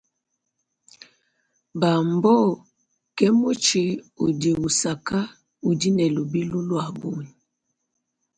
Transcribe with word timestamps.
Bamboo 1.79 2.49
ke 3.17 3.27
mutshi 3.39 3.83
udi 4.25 4.51
usaka 4.67 5.17
udi 5.69 5.89
ne 5.97 6.05
lubilu 6.15 6.57
lua 6.67 6.87
bungi. 6.97 7.33